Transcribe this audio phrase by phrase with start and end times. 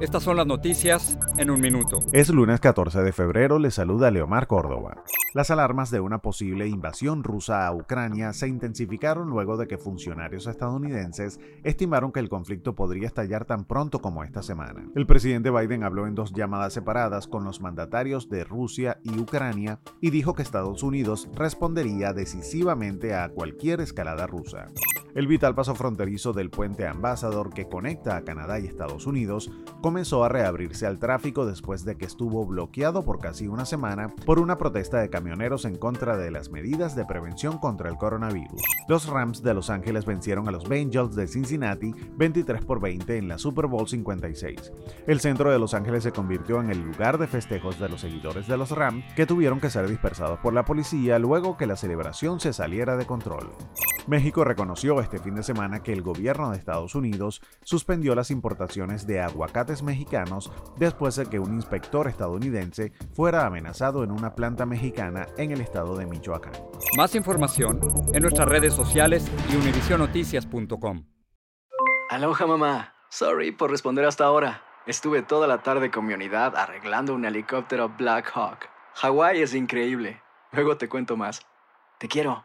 [0.00, 2.00] estas son las noticias en un minuto.
[2.12, 5.02] Es lunes 14 de febrero, le saluda Leomar Córdoba.
[5.32, 10.46] Las alarmas de una posible invasión rusa a Ucrania se intensificaron luego de que funcionarios
[10.46, 14.86] estadounidenses estimaron que el conflicto podría estallar tan pronto como esta semana.
[14.94, 19.80] El presidente Biden habló en dos llamadas separadas con los mandatarios de Rusia y Ucrania
[20.00, 24.68] y dijo que Estados Unidos respondería decisivamente a cualquier escalada rusa.
[25.16, 30.22] El vital paso fronterizo del puente Ambassador que conecta a Canadá y Estados Unidos comenzó
[30.22, 34.58] a reabrirse al tráfico después de que estuvo bloqueado por casi una semana por una
[34.58, 38.60] protesta de camioneros en contra de las medidas de prevención contra el coronavirus.
[38.88, 43.28] Los Rams de Los Ángeles vencieron a los Bengals de Cincinnati 23 por 20 en
[43.28, 44.70] la Super Bowl 56.
[45.06, 48.46] El centro de Los Ángeles se convirtió en el lugar de festejos de los seguidores
[48.48, 52.38] de los Rams que tuvieron que ser dispersados por la policía luego que la celebración
[52.38, 53.48] se saliera de control.
[54.06, 59.06] México reconoció este fin de semana que el gobierno de Estados Unidos suspendió las importaciones
[59.06, 65.26] de aguacates mexicanos después de que un inspector estadounidense fuera amenazado en una planta mexicana
[65.36, 66.52] en el estado de Michoacán.
[66.96, 67.80] Más información
[68.14, 71.04] en nuestras redes sociales y univisionoticias.com.
[72.10, 72.94] Aloha mamá.
[73.08, 74.62] Sorry por responder hasta ahora.
[74.86, 78.68] Estuve toda la tarde con mi unidad arreglando un helicóptero Black Hawk.
[78.94, 80.22] Hawái es increíble.
[80.52, 81.44] Luego te cuento más.
[81.98, 82.44] Te quiero.